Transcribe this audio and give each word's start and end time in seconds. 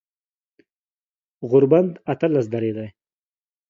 غوربند 1.49 1.91
اتلس 2.11 2.45
درې 2.53 2.71
دی 2.77 2.87